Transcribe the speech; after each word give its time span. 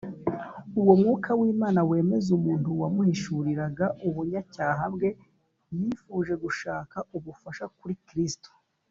ubwo 0.77 0.93
mwuka 0.99 1.29
w’imana 1.39 1.79
wemeza 1.89 2.29
umuntu 2.39 2.69
yamuhishuriraga 2.81 3.85
ubunyacyaha 4.07 4.83
bwe, 4.93 5.09
yifuje 5.77 6.33
gushaka 6.43 6.97
ubufasha 7.17 7.65
kuri 7.77 7.95
kristo 8.07 8.49